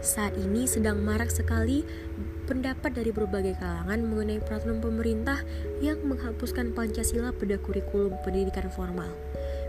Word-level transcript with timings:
Saat 0.00 0.32
ini 0.40 0.64
sedang 0.64 1.04
marak 1.04 1.28
sekali 1.28 1.84
pendapat 2.48 2.96
dari 2.96 3.12
berbagai 3.12 3.60
kalangan 3.60 4.00
mengenai 4.00 4.40
peraturan 4.40 4.80
pemerintah 4.80 5.44
yang 5.84 6.00
menghapuskan 6.08 6.72
Pancasila 6.72 7.36
pada 7.36 7.60
kurikulum 7.60 8.16
pendidikan 8.24 8.72
formal. 8.72 9.12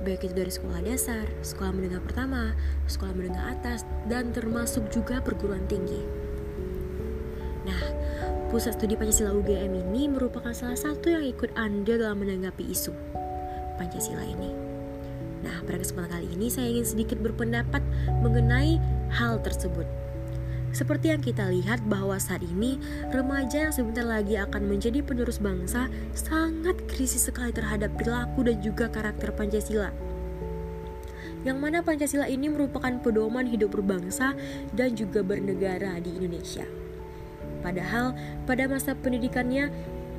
Baik 0.00 0.24
itu 0.24 0.34
dari 0.36 0.48
sekolah 0.48 0.80
dasar, 0.80 1.28
sekolah 1.44 1.76
menengah 1.76 2.00
pertama, 2.00 2.56
sekolah 2.88 3.12
menengah 3.12 3.52
atas, 3.52 3.84
dan 4.08 4.32
termasuk 4.32 4.88
juga 4.88 5.20
perguruan 5.20 5.68
tinggi. 5.68 6.00
Nah, 7.68 7.84
Pusat 8.48 8.80
Studi 8.80 8.96
Pancasila 8.96 9.32
UGM 9.36 9.76
ini 9.76 10.08
merupakan 10.08 10.56
salah 10.56 10.76
satu 10.76 11.12
yang 11.12 11.24
ikut 11.24 11.52
andil 11.52 12.00
dalam 12.00 12.24
menanggapi 12.24 12.64
isu 12.72 12.96
Pancasila 13.76 14.24
ini. 14.24 14.56
Nah, 15.44 15.60
pada 15.68 15.76
kesempatan 15.76 16.08
kali 16.16 16.28
ini 16.32 16.48
saya 16.48 16.72
ingin 16.72 16.88
sedikit 16.88 17.20
berpendapat 17.20 17.84
mengenai 18.24 18.80
hal 19.12 19.44
tersebut. 19.44 20.03
Seperti 20.74 21.14
yang 21.14 21.22
kita 21.22 21.46
lihat 21.54 21.86
bahwa 21.86 22.18
saat 22.18 22.42
ini 22.42 22.82
remaja 23.14 23.70
yang 23.70 23.72
sebentar 23.72 24.02
lagi 24.02 24.34
akan 24.34 24.66
menjadi 24.66 25.06
penerus 25.06 25.38
bangsa 25.38 25.86
sangat 26.18 26.74
krisis 26.90 27.30
sekali 27.30 27.54
terhadap 27.54 27.94
perilaku 27.94 28.42
dan 28.42 28.58
juga 28.58 28.90
karakter 28.90 29.30
Pancasila. 29.30 29.94
Yang 31.46 31.58
mana 31.62 31.78
Pancasila 31.86 32.26
ini 32.26 32.50
merupakan 32.50 32.90
pedoman 32.98 33.46
hidup 33.46 33.70
berbangsa 33.70 34.34
dan 34.74 34.98
juga 34.98 35.22
bernegara 35.22 35.94
di 36.02 36.10
Indonesia. 36.10 36.66
Padahal 37.62 38.18
pada 38.42 38.66
masa 38.66 38.98
pendidikannya 38.98 39.70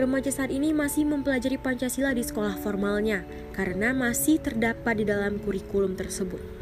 remaja 0.00 0.32
saat 0.32 0.48
ini 0.48 0.72
masih 0.72 1.04
mempelajari 1.04 1.60
Pancasila 1.60 2.16
di 2.16 2.24
sekolah 2.24 2.56
formalnya 2.56 3.20
karena 3.52 3.92
masih 3.92 4.40
terdapat 4.40 4.96
di 4.96 5.04
dalam 5.04 5.36
kurikulum 5.36 5.92
tersebut. 5.92 6.57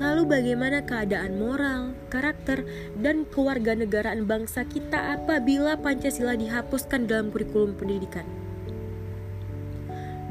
Lalu 0.00 0.22
bagaimana 0.24 0.80
keadaan 0.80 1.36
moral, 1.36 1.92
karakter, 2.08 2.64
dan 2.96 3.28
kewarganegaraan 3.28 4.24
bangsa 4.24 4.64
kita 4.64 5.20
apabila 5.20 5.76
Pancasila 5.76 6.32
dihapuskan 6.40 7.04
dalam 7.04 7.28
kurikulum 7.28 7.76
pendidikan? 7.76 8.24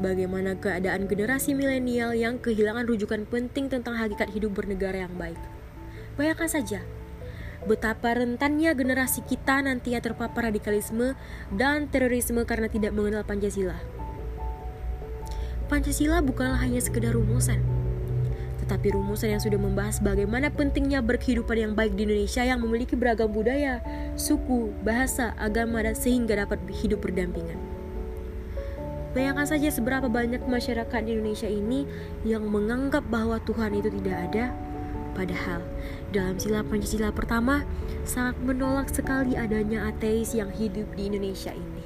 Bagaimana 0.02 0.58
keadaan 0.58 1.06
generasi 1.06 1.54
milenial 1.54 2.18
yang 2.18 2.42
kehilangan 2.42 2.82
rujukan 2.82 3.22
penting 3.30 3.70
tentang 3.70 3.94
hakikat 3.94 4.34
hidup 4.34 4.58
bernegara 4.58 5.06
yang 5.06 5.14
baik? 5.14 5.38
Bayangkan 6.18 6.50
saja, 6.50 6.82
betapa 7.62 8.18
rentannya 8.18 8.74
generasi 8.74 9.22
kita 9.22 9.62
nantinya 9.62 10.02
terpapar 10.02 10.50
radikalisme 10.50 11.14
dan 11.54 11.86
terorisme 11.86 12.42
karena 12.42 12.66
tidak 12.66 12.90
mengenal 12.90 13.22
Pancasila. 13.22 13.78
Pancasila 15.70 16.18
bukanlah 16.26 16.58
hanya 16.58 16.82
sekedar 16.82 17.14
rumusan, 17.14 17.79
tetapi 18.70 18.94
rumusan 18.94 19.34
yang 19.34 19.42
sudah 19.42 19.58
membahas 19.58 19.98
bagaimana 19.98 20.46
pentingnya 20.46 21.02
berkehidupan 21.02 21.58
yang 21.58 21.72
baik 21.74 21.98
di 21.98 22.06
Indonesia 22.06 22.46
yang 22.46 22.62
memiliki 22.62 22.94
beragam 22.94 23.26
budaya, 23.26 23.82
suku, 24.14 24.70
bahasa, 24.86 25.34
agama, 25.42 25.82
dan 25.82 25.98
sehingga 25.98 26.38
dapat 26.38 26.62
hidup 26.78 27.02
berdampingan. 27.02 27.58
Bayangkan 29.10 29.42
saja 29.42 29.74
seberapa 29.74 30.06
banyak 30.06 30.46
masyarakat 30.46 31.02
di 31.02 31.18
Indonesia 31.18 31.50
ini 31.50 31.82
yang 32.22 32.46
menganggap 32.46 33.02
bahwa 33.10 33.42
Tuhan 33.42 33.74
itu 33.74 33.90
tidak 33.90 34.30
ada, 34.30 34.54
padahal 35.18 35.66
dalam 36.14 36.38
sila 36.38 36.62
Pancasila 36.62 37.10
pertama 37.10 37.66
sangat 38.06 38.38
menolak 38.38 38.86
sekali 38.86 39.34
adanya 39.34 39.90
ateis 39.90 40.30
yang 40.30 40.54
hidup 40.54 40.86
di 40.94 41.10
Indonesia 41.10 41.50
ini. 41.50 41.79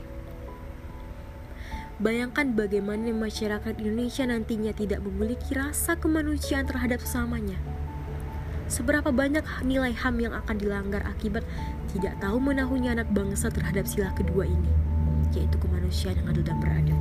Bayangkan 2.05 2.52
bagaimana 2.52 3.16
masyarakat 3.16 3.80
Indonesia 3.80 4.28
nantinya 4.28 4.77
tidak 4.77 5.00
memiliki 5.08 5.56
rasa 5.56 5.97
kemanusiaan 5.97 6.69
terhadap 6.69 7.00
sesamanya. 7.00 7.56
Seberapa 8.69 9.08
banyak 9.08 9.41
nilai 9.64 9.96
HAM 9.96 10.20
yang 10.20 10.36
akan 10.36 10.61
dilanggar 10.61 11.00
akibat 11.08 11.48
tidak 11.96 12.12
tahu 12.20 12.36
menahunya 12.45 12.92
anak 12.92 13.08
bangsa 13.08 13.48
terhadap 13.48 13.89
sila 13.89 14.12
kedua 14.12 14.45
ini, 14.45 14.68
yaitu 15.33 15.56
kemanusiaan 15.56 16.20
yang 16.20 16.29
adil 16.29 16.45
dan 16.45 16.61
beradab. 16.61 17.01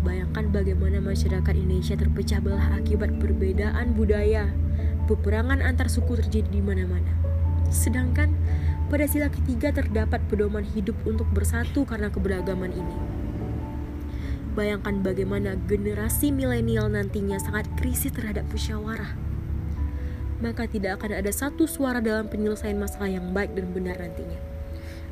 Bayangkan 0.00 0.48
bagaimana 0.48 1.04
masyarakat 1.04 1.52
Indonesia 1.52 2.00
terpecah 2.00 2.40
belah 2.40 2.80
akibat 2.80 3.20
perbedaan 3.20 3.92
budaya, 3.92 4.48
peperangan 5.04 5.60
antar 5.60 5.92
suku 5.92 6.16
terjadi 6.16 6.48
di 6.48 6.64
mana-mana. 6.64 7.12
Sedangkan 7.68 8.32
pada 8.88 9.06
sila 9.06 9.30
ketiga 9.30 9.70
terdapat 9.70 10.18
pedoman 10.26 10.64
hidup 10.64 10.96
untuk 11.06 11.28
bersatu 11.30 11.86
karena 11.86 12.08
keberagaman 12.08 12.72
ini. 12.72 12.96
Bayangkan 14.52 15.00
bagaimana 15.00 15.56
generasi 15.64 16.28
milenial 16.28 16.92
nantinya 16.92 17.40
sangat 17.40 17.64
krisis 17.80 18.12
terhadap 18.12 18.44
musyawarah. 18.52 19.16
Maka 20.44 20.68
tidak 20.68 21.00
akan 21.00 21.24
ada 21.24 21.32
satu 21.32 21.64
suara 21.64 22.04
dalam 22.04 22.28
penyelesaian 22.28 22.76
masalah 22.76 23.08
yang 23.08 23.32
baik 23.32 23.56
dan 23.56 23.72
benar 23.72 23.96
nantinya. 23.96 24.36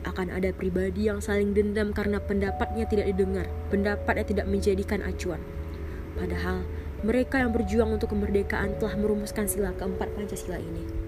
Akan 0.05 0.29
ada 0.29 0.53
pribadi 0.53 1.09
yang 1.09 1.25
saling 1.25 1.57
dendam 1.57 1.97
karena 1.97 2.21
pendapatnya 2.21 2.85
tidak 2.85 3.09
didengar, 3.17 3.49
pendapatnya 3.73 4.25
tidak 4.29 4.47
menjadikan 4.49 5.01
acuan. 5.01 5.41
Padahal 6.21 6.61
mereka 7.01 7.41
yang 7.41 7.57
berjuang 7.57 7.97
untuk 7.97 8.13
kemerdekaan 8.13 8.77
telah 8.77 8.93
merumuskan 8.93 9.49
sila 9.49 9.73
keempat 9.73 10.13
Pancasila 10.13 10.61
ini. 10.61 11.00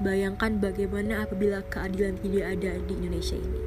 Bayangkan 0.00 0.56
bagaimana 0.56 1.28
apabila 1.28 1.60
keadilan 1.68 2.16
tidak 2.24 2.56
ada 2.56 2.72
di 2.88 2.92
Indonesia 2.96 3.36
ini. 3.36 3.60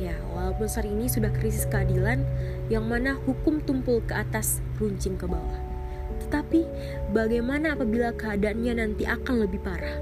Ya, 0.00 0.16
walaupun 0.32 0.64
saat 0.64 0.88
ini 0.88 1.04
sudah 1.04 1.28
krisis 1.28 1.68
keadilan 1.68 2.24
yang 2.72 2.88
mana 2.88 3.12
hukum 3.28 3.60
tumpul 3.60 4.00
ke 4.08 4.16
atas, 4.16 4.64
runcing 4.80 5.20
ke 5.20 5.28
bawah. 5.28 5.60
Tetapi 6.24 6.64
bagaimana 7.12 7.76
apabila 7.76 8.16
keadaannya 8.16 8.80
nanti 8.80 9.04
akan 9.04 9.44
lebih 9.44 9.60
parah? 9.60 10.00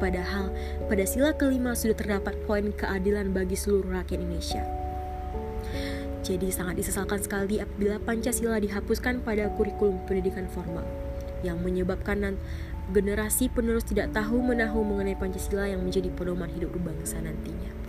Padahal 0.00 0.48
pada 0.88 1.04
sila 1.04 1.36
kelima 1.36 1.76
sudah 1.76 1.96
terdapat 1.96 2.32
poin 2.48 2.72
keadilan 2.72 3.36
bagi 3.36 3.56
seluruh 3.56 4.00
rakyat 4.00 4.16
Indonesia. 4.16 4.64
Jadi 6.24 6.48
sangat 6.48 6.80
disesalkan 6.80 7.20
sekali 7.20 7.60
apabila 7.60 8.00
Pancasila 8.00 8.56
dihapuskan 8.56 9.20
pada 9.20 9.52
kurikulum 9.60 10.00
pendidikan 10.08 10.48
formal 10.48 10.88
yang 11.44 11.60
menyebabkan 11.60 12.40
generasi 12.90 13.50
penerus 13.50 13.82
tidak 13.82 14.14
tahu 14.14 14.38
menahu 14.38 14.82
mengenai 14.86 15.18
Pancasila 15.18 15.66
yang 15.66 15.82
menjadi 15.82 16.10
pedoman 16.14 16.50
hidup 16.50 16.70
berbangsa 16.74 17.18
nantinya. 17.18 17.85